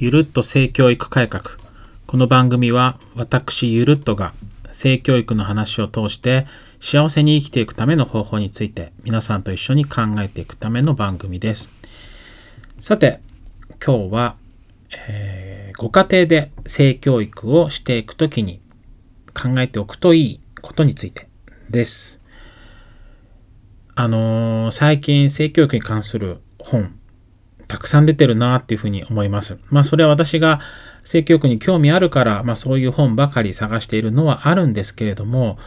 [0.00, 1.42] ゆるっと性教育改革。
[2.06, 4.32] この番組は私ゆるっとが
[4.70, 6.46] 性教育の話を通して
[6.80, 11.70] 幸せに生きていくための方法について皆さんと一緒に考えていくための番組です。
[12.78, 13.18] さて、
[13.84, 14.36] 今日は、
[15.08, 18.60] えー、ご家庭で性教育をしていくときに
[19.34, 21.26] 考えておくといいことについて
[21.70, 22.20] です。
[23.96, 26.96] あのー、最近性教育に関する本
[27.68, 29.58] たくさん出てるなっていうふうに思います。
[29.70, 30.60] まあそれは私が
[31.04, 35.58] 性教育に興味あるから、まあそういう本ばかり探しているのはあるんですけれども、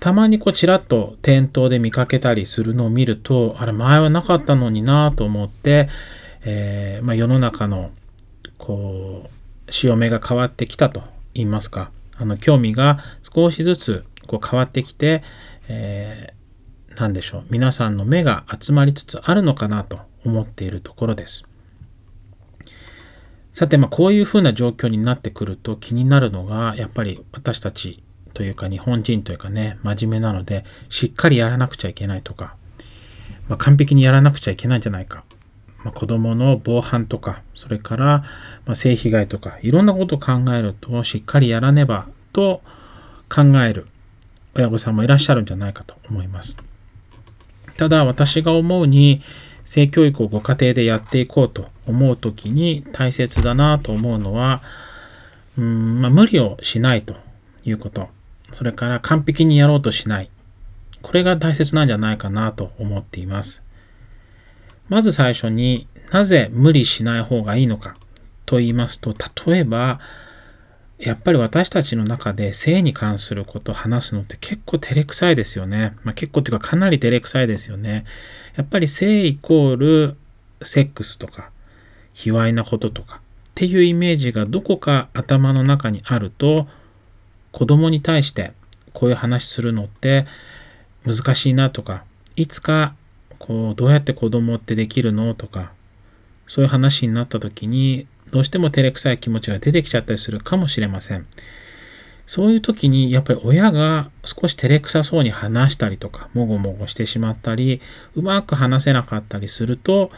[0.00, 5.88] たまにこうちらっと店頭で見かけたりするのを見ると、あれ前はなかったのになと思って、
[6.44, 7.90] えー、まあ、世の中の
[8.58, 9.28] こ
[9.68, 11.02] う、潮目が変わってきたと
[11.34, 15.22] 言いますか、あの興味が少しずつこう変わってきて、
[15.68, 21.44] えー、何でしょう、皆さんの目が集まりつつあるのかなと思っているところです。
[23.52, 28.02] さて、まあ、こういうふうな状況になってくると気になるのが、やっぱり私たち
[28.34, 32.56] というか日本人というかね、真面目なので、しっかりやらなくちゃいけないとか、
[33.48, 35.24] まあ、完璧にやらなくちゃいけないんじゃないか。
[35.84, 38.24] まあ、子供の防犯とか、それから、
[38.66, 42.60] ま性被害とか、いろんなことを考えると、しっかりやらねばと
[43.28, 43.86] 考える
[44.54, 46.58] 親御さんもいらっしゃるんじゃないかと思います。
[47.76, 49.22] ただ、私が思うに、
[49.66, 54.62] 性教育をご家庭でやっていこうと思うときに大切だなと思うのは、
[55.58, 57.16] うんまあ、無理をしないと
[57.64, 58.08] いうこと。
[58.52, 60.30] それから完璧にやろうとしない。
[61.02, 63.62] これが大切なんじゃないかなと思っています。
[64.88, 67.96] まず最初になぜ無理しない方がいいのか
[68.44, 69.14] と言いますと、
[69.46, 69.98] 例えば
[70.98, 75.94] やっぱり私たちの中で性に関することを話すのって結構照れくさいですよね。
[76.04, 78.04] まあ、結構っていうかかなり照れくさいですよね。
[78.56, 80.16] やっぱり性イコール
[80.62, 81.50] セックスとか、
[82.14, 83.18] 卑猥なこととかっ
[83.54, 86.66] ていうイメージがどこか頭の中にあると、
[87.52, 88.52] 子供に対して
[88.94, 90.26] こういう話するのって
[91.04, 92.04] 難しいなとか、
[92.36, 92.94] いつか
[93.38, 95.72] こうどうやって子供ってできるのとか、
[96.46, 101.26] そういう話になった時にどうしても照れくさい気持ちが出てきちゃったりするかもしれません。
[102.26, 107.80] そういう時にやっぱり親が少し照れくさそうに話したりとか、もごもごしてしまったり、
[108.14, 110.10] うまく話せなかったりすると、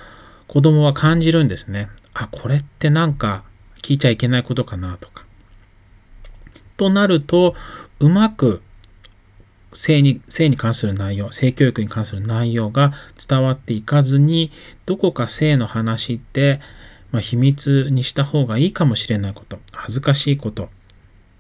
[0.47, 1.91] 子供は感じるんですね。
[2.15, 3.45] あ、これってなんか
[3.83, 5.25] 聞いちゃいけないことかなとか。
[6.79, 7.55] となると、
[8.01, 8.63] うまく
[9.73, 12.95] 性に、性に関する内容、性教育に関する内容が
[13.29, 14.51] 伝わっていかずに、
[14.87, 16.61] どこか性の話って、
[17.11, 20.69] まあ、秘密にした方がいいかもしれないこと、恥ずかしいことっ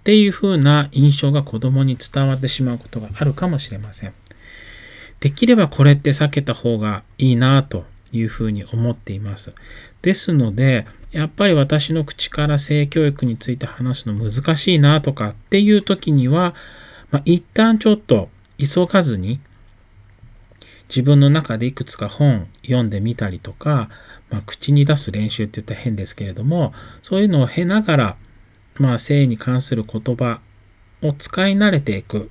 [0.05, 4.15] ていう風な印象が子供に伝わってしまうことがあるかもしれません。
[5.21, 9.53] できればこれって避けた方がいいなというふうに思っています。
[10.01, 16.55] ですので、やっぱり私の口から性教育について話すの難しいなとかっていう時には、
[17.11, 19.41] まあ、一旦ちょっと急がずに
[20.89, 23.89] 自分の中でいくつか本読んでみたりとか、
[24.31, 26.73] まあ、口に出す練習って言ったら変ですけれども、
[27.03, 28.17] そういうのを経ながら、
[28.77, 30.41] まあ、性に関する言葉
[31.03, 32.31] を使い慣れていく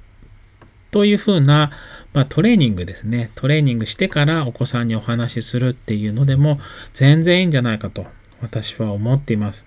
[0.91, 1.71] というふうな、
[2.13, 3.31] まあ、トレーニングですね。
[3.35, 6.59] トレーニングしてからお子さんにお話しするっていうのでも
[6.93, 8.05] 全然いいんじゃないかと
[8.41, 9.65] 私は思っています。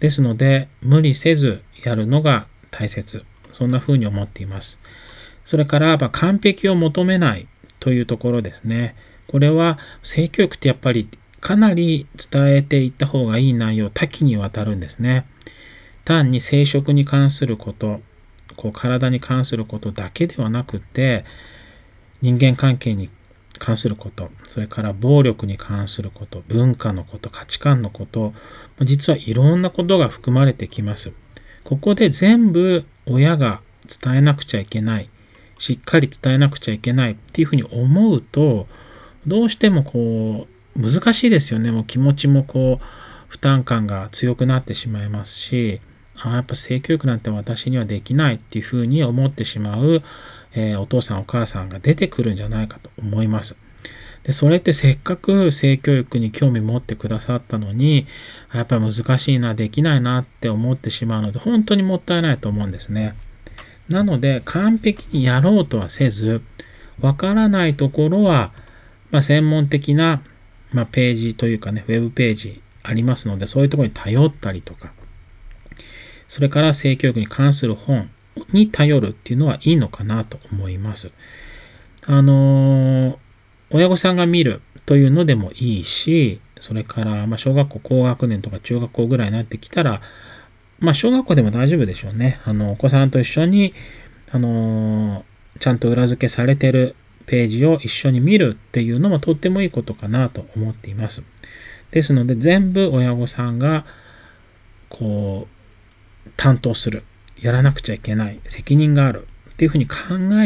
[0.00, 3.24] ですので、無理せずやるのが大切。
[3.52, 4.78] そんなふうに思っています。
[5.44, 7.48] それから、ま、完璧を求めない
[7.80, 8.94] というところですね。
[9.26, 11.08] これは性教育ってやっぱり
[11.40, 15.26] かなり伝えていった方がいい内容多岐にわたるんですね。
[16.04, 18.00] 単に生殖に関すること、
[18.56, 21.24] こう体に関することだけではなくて、
[22.22, 23.10] 人間関係に
[23.58, 28.32] 関すること、それから暴力に関すること、文化のこと、価値観のこと、
[28.82, 31.12] 実はいろんなことが含まれてきます。
[31.64, 33.60] ここで全部親が
[34.02, 35.10] 伝えなくちゃいけない、
[35.58, 38.66] しっかり伝えなくちゃいけないっていうふうに思うと、
[39.26, 40.46] どうしてもこ
[40.76, 41.70] う、難しいですよね。
[41.70, 42.84] もう気持ちもこう、
[43.28, 45.80] 負担感が強くなってしまいますし、
[46.16, 50.02] あやっぱ性教育なんて私にはできないっていうふうに思ってしまう、
[50.54, 53.56] えー、お父さんお母さんが出てくるんじゃないかと思います。
[54.24, 58.06] で、それってせっかく性教育に興味持ってくださったのに、
[58.52, 63.14] やっぱり難しいな、できないなって思ってしまうので、本当にもったいないと思うんですね。
[63.88, 66.42] なので、完璧にやろうとはせず、
[67.00, 68.52] わからないところは、
[69.10, 70.22] まあ、専門的な
[70.72, 74.92] まあ、ページというかね、ウェブページありますので、そういうところに頼ったりとか、
[76.28, 78.10] それから性教育に関する本
[78.52, 81.10] に頼るっていうのはいいのかなと思います。
[82.06, 83.16] あのー、
[83.70, 90.02] 親御さんが見るというのでもいいし、それから、ま、小学校高学年とか中学校ぐらいになってきたら、
[90.80, 92.40] まあ、小学校でも大丈夫でしょうね。
[92.44, 93.74] あの、お子さんと一緒に、
[94.30, 96.94] あのー、ちゃんと裏付けされてる
[97.26, 101.22] ページを一緒に見るっていうのもとってもいいことかなと思っています。
[101.90, 103.84] ですので、全部親御さんが、
[104.88, 105.48] こ
[106.26, 107.02] う、担当する。
[107.40, 108.40] やらなくちゃいけない。
[108.46, 109.26] 責任がある。
[109.50, 109.96] っていうふうに考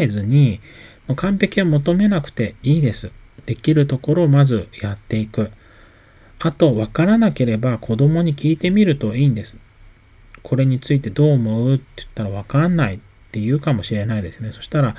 [0.01, 0.61] えずに、
[1.07, 3.11] もう完璧は求めなくていいです。
[3.45, 5.51] できるところをまずやっていく。
[6.39, 9.57] あと、わからなければ子供に聞いてみるといいんです。
[10.43, 12.99] これについてどう思うって言ったらわかんないっ
[13.31, 14.53] て言うかもしれないですね。
[14.53, 14.97] そしたら、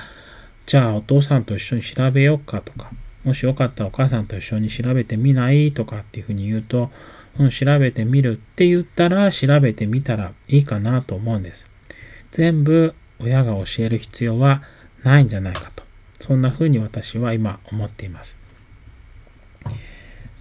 [0.65, 2.91] じゃあお父さんと一緒に調べようかとか、
[3.23, 6.89] もしよかったらお母さんと一緒に調べてみないとかっていうふうに言うと、
[7.39, 11.67] うん、調べてみるって言ったら調べてみたらいいかなと思うんです。
[12.31, 14.63] 全部親が教える必要は
[15.03, 15.83] ないんじゃないかと。
[16.19, 18.37] そんな風に私は今思っています。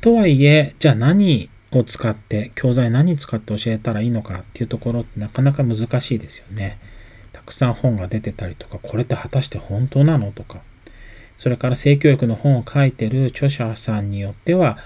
[0.00, 6.78] とはいえ、じゃあ何を使って、教材何使って教えたらいいのかっていうところってなかなか難しいですよね。
[7.32, 10.60] たくさん本が出てたりとか、これって果たして本当なのとか、
[11.36, 14.78] それから性教育の本を書いてる著者さんによっては、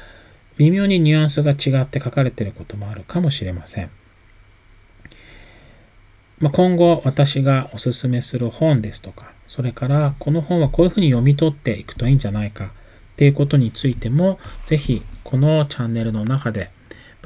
[0.57, 3.91] 微妙にニュアンスが違って書かれてることもあるかもしれません。
[6.39, 12.71] まあ、今後私がおすすめする本ですとか、それからこの本はこういうふうに読み取っていくといいんじゃないかっ
[13.17, 16.71] ていうことについても、ぜひこのチャンネルの中で、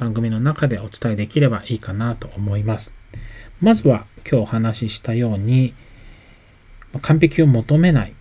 [0.01, 2.91] 番組の中でお伝えできればいいかなと思います。
[3.61, 5.75] まずは今日お話ししたように、
[7.03, 8.13] 完璧を求めないっ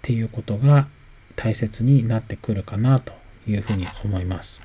[0.00, 0.86] ていうことが
[1.34, 3.12] 大切になってくるかなと
[3.48, 4.60] いうふうに思います。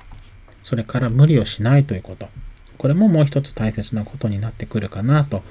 [0.62, 2.28] それから無理をしないということ。
[2.78, 5.42] これももう一つ大切なことになってくるかなと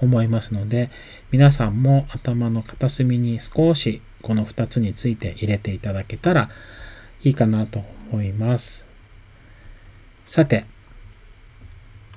[0.00, 0.90] 思いますので、
[1.32, 6.50] 皆さんも頭の片隅に少しこの2つについて入れていただけたら
[7.24, 7.82] いいかなと
[8.12, 8.91] 思います。
[10.24, 10.64] さて、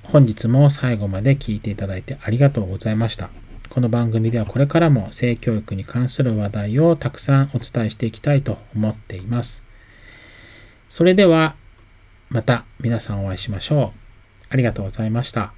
[0.03, 3.29] 本日も最後まで聞いていただいてありがとうございました。
[3.69, 9.63] この番組ではこれからも性教育に関する話題をたくさんお伝えしていきたいと思っています。
[10.87, 11.55] それでは
[12.29, 13.99] また皆さんお会いしましょう。
[14.49, 15.53] ありがとうございました。